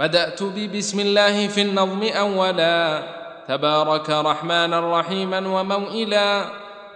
[0.00, 3.02] بدأت ببسم الله في النظم أولا.
[3.48, 6.44] تبارك رحمانا رحيما وموئلا.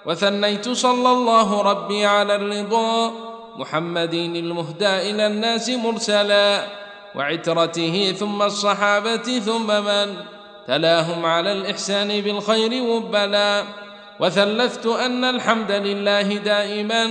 [0.06, 3.12] وثنيت صلى الله ربي على الرضا.
[3.56, 6.66] محمد المهدى إلى الناس مرسلا.
[7.14, 10.16] وعترته ثم الصحابة ثم من.
[10.66, 13.62] تلاهم على الإحسان بالخير وبلا.
[14.20, 17.06] وثلثت أن الحمد لله دائما.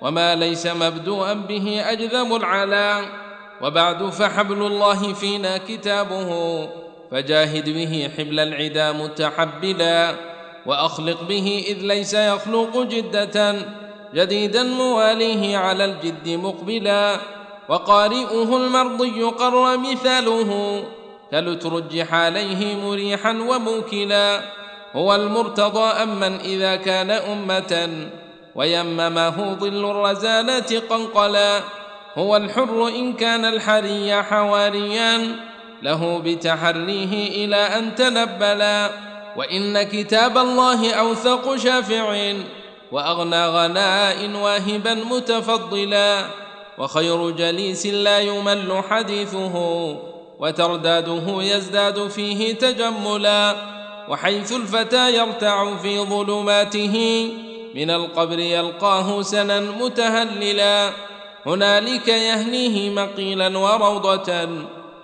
[0.00, 3.21] وما ليس مبدوءا به اجذم العلا.
[3.62, 6.28] وبعد فحبل الله فينا كتابه
[7.10, 10.14] فجاهد به حبل العدا متحبلا
[10.66, 13.54] وأخلق به إذ ليس يخلق جدة
[14.14, 17.16] جديدا مواليه على الجد مقبلا.
[17.68, 20.82] وقارئه المرضي قر مثاله
[21.30, 24.40] كلترجح عليه مريحا وموكلا.
[24.92, 27.90] هو المرتضى أمن إذا كان أمة
[28.54, 31.60] ويممه ظل الرزالة قنقلا.
[32.18, 35.36] هو الحر إن كان الحري حواريا
[35.82, 38.90] له بتحريه إلى أن تنبلا.
[39.36, 42.34] وإن كتاب الله أوثق شافع
[42.92, 46.24] وأغنى غناء واهبا متفضلا.
[46.78, 49.56] وخير جليس لا يمل حديثه.
[50.38, 53.54] وترداده يزداد فيه تجملا.
[54.08, 57.28] وحيث الفتى يرتع في ظلماته.
[57.74, 60.90] من القبر يلقاه سنا متهللا.
[61.46, 64.48] هنالك يهنيه مقيلا وروضة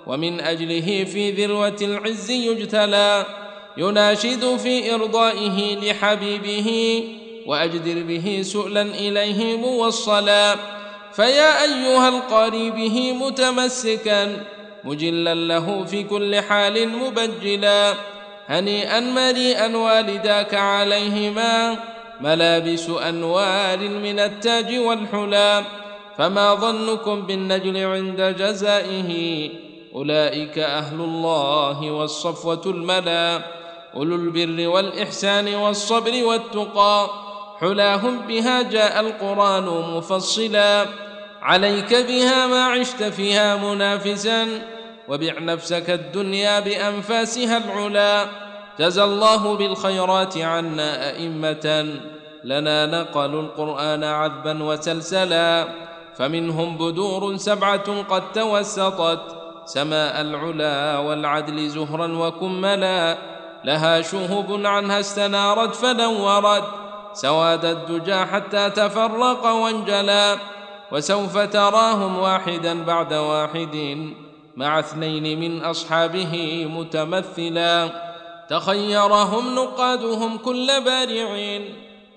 [0.06, 3.26] ومن أجله في ذروة العز يجتلى
[3.76, 7.04] يناشد في إرضائه لحبيبه
[7.46, 10.56] وأجدر به سؤلا إليه موصلا
[11.12, 14.44] فيا أيها القاري به متمسكا
[14.84, 17.94] مجلا له في كل حال مبجلا
[18.46, 21.76] هنيئا مريئا والداك عليهما
[22.20, 25.64] ملابس أنوار من التاج والحلا.
[26.18, 29.50] فما ظنكم بالنجل عند جزائه
[29.94, 33.40] اولئك أهل الله والصفوه الملا
[33.94, 37.10] اولو البر والاحسان والصبر والتقى
[37.60, 39.64] حلاهم بها جاء القران
[39.96, 40.86] مفصلا
[41.42, 44.46] عليك بها ما عشت فيها منافسا
[45.08, 48.26] وبع نفسك الدنيا بانفاسها العلا
[48.80, 51.86] جزى الله بالخيرات عنا ائمه
[52.44, 55.68] لنا نقلوا القران عذبا وسلسلا
[56.18, 59.20] فمنهم بدور سبعة قد توسطت
[59.64, 63.18] سماء العلا والعدل زهرا وكملا
[63.64, 66.64] لها شهب عنها استنارت فنورت
[67.12, 70.36] سواد الدجى حتى تفرق وانجلى
[70.92, 74.06] وسوف تراهم واحدا بعد واحد
[74.56, 77.88] مع اثنين من أصحابه متمثلا
[78.50, 81.60] تخيرهم نقادهم كل بارع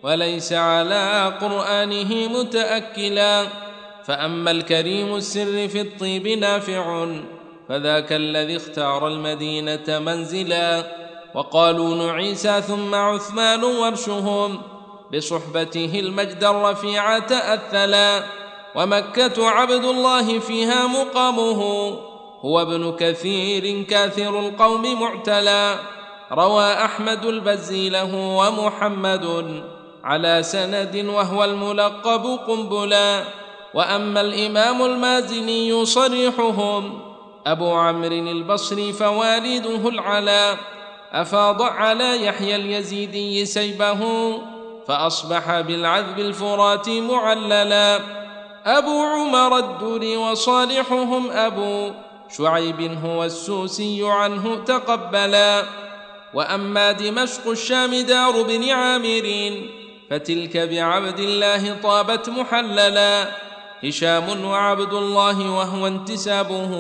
[0.04, 3.46] وليس على قرآنه متأكلا
[4.06, 7.08] فأما الكريم السر في الطيب نافع
[7.70, 10.84] فذاك الذي اختار المدينة منزلا.
[11.36, 14.62] وقالون عيسى ثم عثمان ورشهم
[15.14, 18.24] بصحبته المجد الرفيع تأثلا.
[18.76, 21.62] ومكة عبد الله فيها مقامه
[22.42, 25.76] هو ابن كثير كاثر القوم معتلى
[26.32, 29.62] روى أحمد البزي له ومحمد
[30.04, 33.41] على سند وهو الملقب قنبلا.
[33.74, 37.00] وأما الإمام المازني صريحهم
[37.48, 40.58] أبو عمرو البصري فوالده العلا
[41.12, 44.02] أفاض على يحيى اليزيدي سيبه
[44.88, 48.00] فأصبح بالعذب الفرات معللا.
[48.66, 51.92] أبو عمر الدوري وصالحهم أبو
[52.38, 55.64] شعيب هو السوسي عنه تقبلا.
[56.34, 59.52] وأما دمشق الشام دار بن عامر
[60.10, 63.28] فتلك بعبد الله طابت محللا.
[63.84, 66.72] هشام وعبد الله وهو انتسابه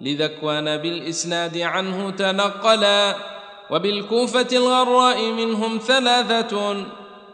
[0.00, 3.16] لذكوان بالإسناد عنه تنقلا
[3.70, 6.76] وبالكوفة الغراء منهم ثلاثة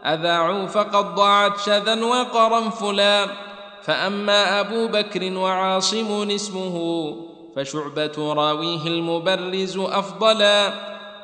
[0.05, 3.27] أذاعوا فقد ضاعت شذا وقرنفلا
[3.83, 7.15] فأما أبو بكر وعاصم اسمه
[7.55, 10.73] فشعبة راويه المبرز أفضلا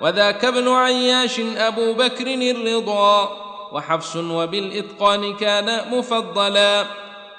[0.01, 3.30] وذاك ابن عياش أبو بكر الرضا
[3.71, 6.86] وحفص وبالإتقان كان مفضلا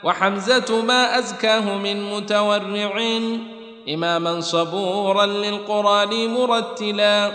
[0.04, 3.20] وحمزة ما أزكاه من متورع
[3.94, 7.32] إماما صبورا للقرآن مرتلا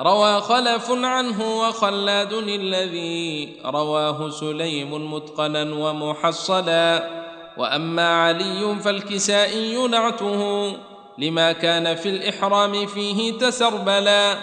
[0.00, 7.10] روى خلف عنه وخلاد الذي رواه سليم متقنا ومحصلا
[7.56, 10.72] وأما علي فالكسائي نعته
[11.18, 14.36] لما كان في الإحرام فيه تسربلا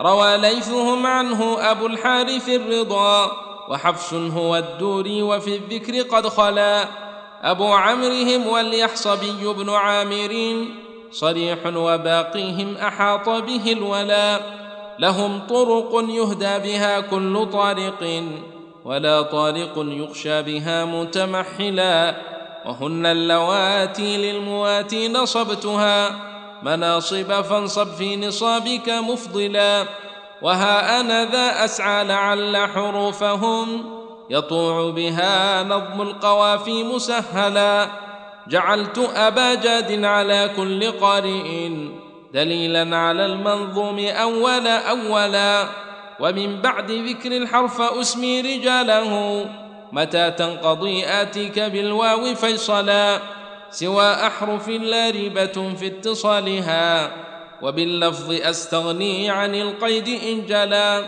[0.00, 6.84] روى ليثهم عنه أبو الحارث الرضا وحفص هو الدوري وفي الذكر قد خلا.
[7.42, 10.64] أبو عمرهم واليحصبي بن عامر
[11.12, 14.60] صريح وباقيهم أحاط به الولاء
[14.98, 18.22] لهم طرق يهدى بها كل طارق
[18.84, 22.14] ولا طارق يخشى بها متمحلا.
[22.66, 26.10] وهن اللواتي للمواتي نصبتها.
[26.62, 29.86] مناصب فانصب في نصابك مفضلا.
[30.42, 33.84] وها أنا ذا اسعى لعل حروفهم
[34.30, 37.88] يطوع بها نظم القوافي مسهلا
[38.48, 41.70] جعلت ابا جاد على كل قارئ
[42.34, 45.66] دليلا على المنظوم اولا اولا
[46.20, 49.44] ومن بعد ذكر الحرف اسمي رجاله
[49.92, 53.18] متى تنقضي آتيك بالواو فيصلا
[53.70, 57.10] سوى أحرف لا ريبة في اتصالها
[57.62, 61.04] وباللفظ أستغني عن القيد إن جلا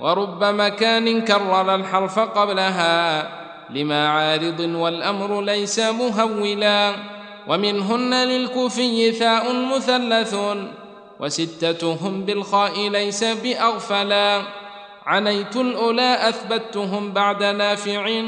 [0.00, 3.28] ورب مكان كرر الحرف قبلها
[3.70, 6.94] لما عارض والأمر ليس مهولا
[7.48, 10.36] ومنهن للكوفي ثاء مثلث
[11.20, 14.42] وستتهم بالخاء ليس بأغفلا.
[15.06, 18.22] عنيت الأولى أثبتهم بعد نافع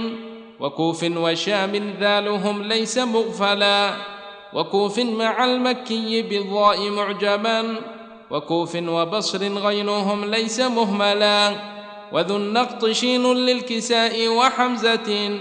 [0.61, 3.93] وكوف وشام ذالهم ليس مغفلا.
[4.53, 7.77] وكوف مع المكي بالضاء معجما
[8.31, 11.53] وكوف وبصر غينهم ليس مهملا
[12.13, 15.39] وذو النقط شين للكساء وحمزة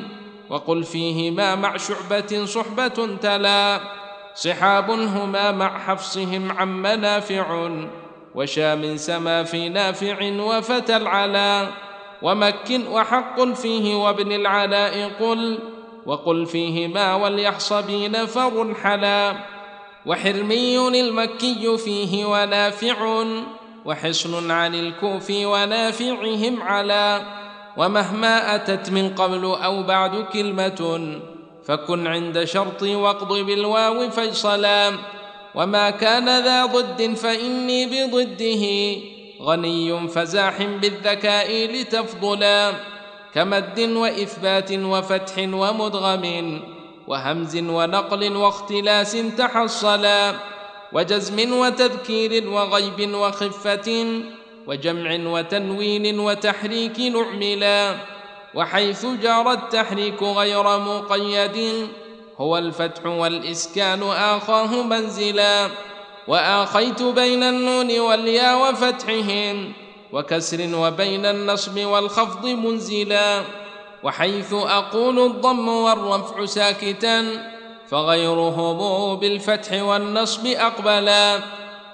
[0.50, 3.79] وقل فيهما مع شعبة صحبة تلا
[4.35, 7.69] صحاب هما مع حفصهم عم نافع
[8.35, 11.67] وشام سما في نافع وفتى العلا
[12.21, 15.59] ومك وحق فيه وابن العلاء قل
[16.06, 19.36] وقل فيهما واليحصبين فرنحلا
[20.06, 23.25] وحرمي المكي فيه ونافع
[23.86, 27.22] وحصن عن الكوف ونافعهم على
[27.78, 31.12] ومهما أتت من قبل أو بعد كلمة
[31.66, 34.92] فكن عند شرط واقض بالواو فيصلا
[35.56, 38.66] وما كان ذا ضد فإني بضده
[39.42, 42.74] غني فزاح بالذكاء لتفضلا
[43.36, 46.26] كمد وإثبات وفتح ومدغم
[47.08, 50.34] وهمز ونقل واختلاس تحصلا
[50.94, 54.06] وجزم وتذكير وغيب وخفة
[54.68, 57.96] وجمع وتنوين وتحريك نعملا
[58.56, 61.88] وحيث جرى التحريك غير مقيد
[62.38, 65.68] هو الفتح والإسكان آخاه منزلا
[66.28, 69.74] وآخيت بين النون والياء وفتحهم
[70.13, 73.41] وكسر وبين النصب والخفض منزلا
[74.03, 77.25] وحيث أقول الضم والرفع ساكتا
[77.89, 81.39] فغيرهم بالفتح والنصب أقبلا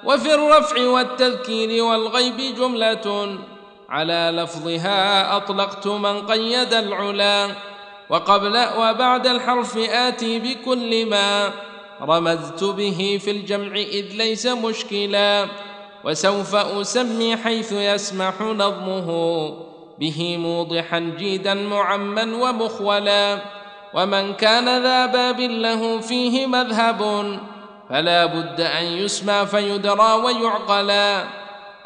[0.06, 3.38] وفي الرفع والتذكير والغيب جملة
[3.90, 7.48] على لفظها أطلقت من قيد العلا
[8.10, 11.52] وقبل وبعد الحرف آتي بكل ما
[12.02, 15.48] رمزت به في الجمع إذ ليس مشكلا.
[16.06, 19.10] وسوف أسمي حيث يسمح نظمه
[20.00, 23.42] به موضحا جيدا معما ومخولا.
[23.94, 27.02] ومن كان ذا باب له فيه مذهب
[27.90, 31.24] فلا بد أن يسمى فيدرى ويعقلا.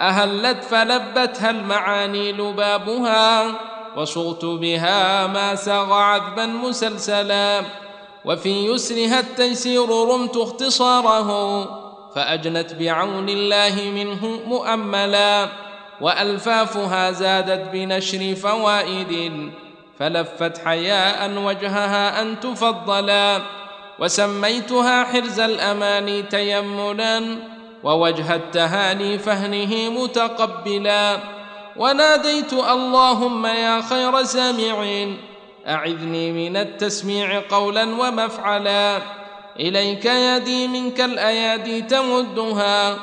[0.01, 3.51] أهلت فلبتها المعاني لبابها
[3.97, 7.61] وصغت بها ما ساغ عذبا مسلسلا.
[8.25, 11.29] وفي يسرها التيسير رمت اختصاره.
[12.15, 15.47] فأجنت بعون الله منه مؤملا
[16.01, 19.51] وألفافها زادت بنشر فوائد
[19.99, 23.41] فلفت حياء وجهها أن تفضلا.
[23.99, 27.21] وسميتها حرز الأماني تيمنا
[27.83, 31.17] ووجه التهاني فهنه متقبلا.
[31.77, 35.17] وناديت اللهم يا خير سامعين
[35.67, 39.18] أعذني من التسميع قولا ومفعلا.
[39.59, 42.97] إليك يدي منك الأيادي تمدها.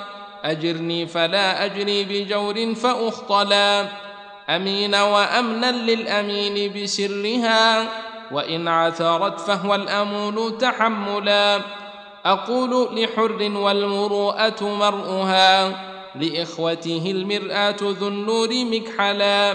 [0.45, 3.89] أجرني فلا أجري بجور فأخطلا.
[4.49, 7.89] أمين وأمنا للأمين بسرها.
[8.33, 11.61] وإن عثرت فهو الأمون تحملا.
[12.25, 15.73] أقول لحر والمروءة مرؤها.
[16.15, 19.55] لإخوته المرآة ذو النور مكحلا.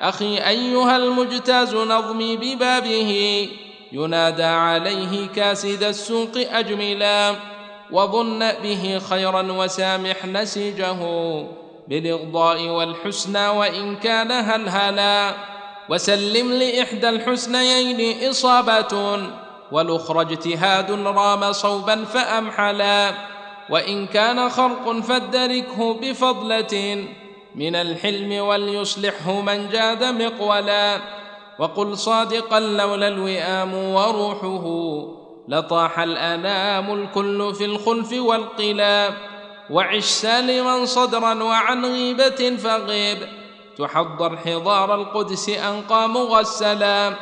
[0.00, 3.48] أخي أيها المجتاز نظمي ببابه.
[3.94, 7.34] ينادى عليه كاسد السوق أجملا
[7.90, 10.96] وظن به خيرا وسامح نسيجه
[11.88, 15.34] بالإغضاء والحسنى وإن كان هلهلا
[15.88, 19.22] وسلم لإحدى الحسنيين إصابة
[19.72, 23.14] والأخرى اجتهاد رام صوبا فأمحلا
[23.70, 27.04] وإن كان خرق فادركه بفضلة
[27.54, 31.00] من الحلم وليصلحه من جاد مقولا
[31.58, 34.66] وقل صادقا لولا الوئام وروحه
[35.48, 39.10] لطاح الأنام الكل في الخلف والقلا
[39.70, 43.18] وعش سالما صدرا وعن غيبة فغيب.
[43.78, 47.12] تحضر حضار القدس انقى مغسلا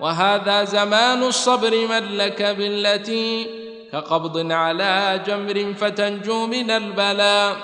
[0.00, 3.46] وهذا زمان الصبر من لك بالتي
[3.92, 7.56] كقبض على جمر فتنجو من البلاء.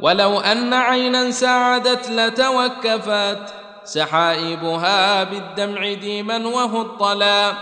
[0.00, 3.65] ولو أن عينا ساعدت لتوكفت.
[3.86, 7.52] سحائبها بالدمع ديما وهو الطلا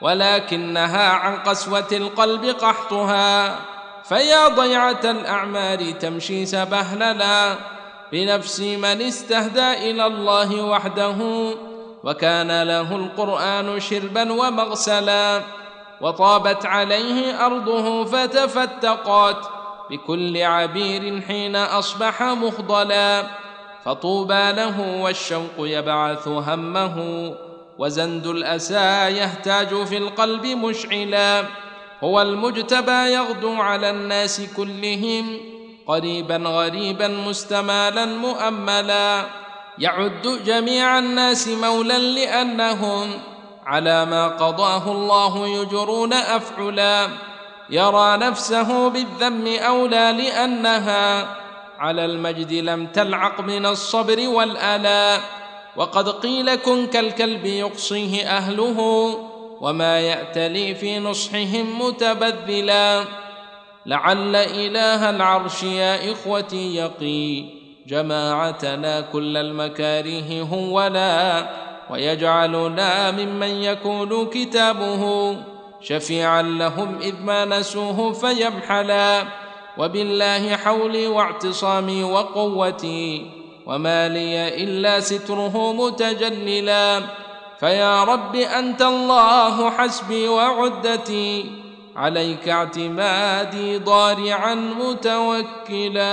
[0.00, 3.58] ولكنها عن قسوة القلب قحطها.
[4.04, 7.54] فيا ضيعة الأعمار تمشي سبهللا
[8.12, 11.16] بنفس من استهدى إلى الله وحده
[12.04, 15.42] وكان له القرآن شربا ومغسلا.
[16.00, 19.50] وطابت عليه أرضه فتفتقت
[19.90, 23.43] بكل عبير حين أصبح مخضلا.
[23.84, 26.96] فطوبى له والشوق يبعث همه
[27.78, 31.44] وزند الأسى يهتاج في القلب مشعلا
[32.04, 35.36] هو المجتبى يغدو على الناس كلهم
[35.86, 39.22] قريبا غريبا مستمالا مؤملا
[39.78, 43.10] يعد جميع الناس مولا لأنهم
[43.66, 47.08] على ما قضاه الله يجرون أفعلا
[47.70, 51.26] يرى نفسه بالذم أولى لأنها
[51.78, 55.20] على المجد لم تلعق من الصبر والالاء
[55.76, 58.78] وقد قيل كن كالكلب يقصيه أهله
[59.60, 63.04] وما ياتلي في نصحهم متبذلا.
[63.86, 67.44] لعل إله العرش يا إخوتي يقي
[67.86, 71.48] جماعتنا كل المكاره هولا.
[71.90, 75.36] ويجعلنا ممن يكون كتابه
[75.80, 79.24] شفيعا لهم إذ ما نسوه فيمحلا.
[79.78, 83.30] وبالله حولي واعتصامي وقوتي
[83.66, 87.02] وما لي إلا ستره متجللا
[87.60, 91.44] فيا رب أنت الله حسبي وعدتي
[91.96, 96.04] عليك اعتمادي ضارعا متوكلا